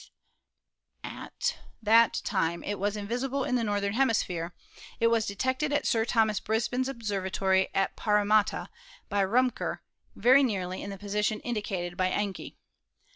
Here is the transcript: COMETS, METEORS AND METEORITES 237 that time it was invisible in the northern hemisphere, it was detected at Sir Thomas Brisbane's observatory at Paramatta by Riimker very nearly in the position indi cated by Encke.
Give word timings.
COMETS, 1.03 1.03
METEORS 1.03 1.03
AND 1.03 1.13
METEORITES 1.83 2.21
237 2.23 2.23
that 2.23 2.27
time 2.27 2.63
it 2.63 2.79
was 2.79 2.97
invisible 2.97 3.43
in 3.43 3.53
the 3.53 3.63
northern 3.63 3.93
hemisphere, 3.93 4.55
it 4.99 5.07
was 5.11 5.27
detected 5.27 5.71
at 5.71 5.85
Sir 5.85 6.05
Thomas 6.05 6.39
Brisbane's 6.39 6.89
observatory 6.89 7.67
at 7.75 7.95
Paramatta 7.95 8.69
by 9.09 9.23
Riimker 9.23 9.81
very 10.15 10.41
nearly 10.41 10.81
in 10.81 10.89
the 10.89 10.97
position 10.97 11.39
indi 11.41 11.61
cated 11.61 11.97
by 11.97 12.09
Encke. 12.09 12.55